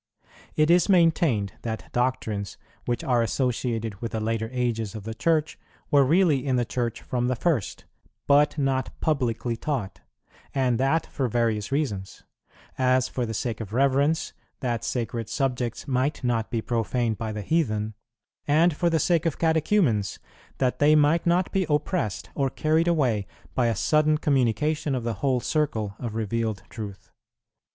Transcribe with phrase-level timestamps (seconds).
[0.55, 5.59] It is maintained that doctrines which are associated with the later ages of the Church
[5.91, 7.85] were really in the Church from the first,
[8.25, 10.01] but not publicly taught,
[10.55, 12.23] and that for various reasons:
[12.79, 17.43] as, for the sake of reverence, that sacred subjects might not be profaned by the
[17.43, 17.93] heathen;
[18.47, 20.17] and for the sake of catechumens,
[20.57, 25.13] that they might not be oppressed or carried away by a sudden communication of the
[25.21, 27.11] whole circle of revealed truth.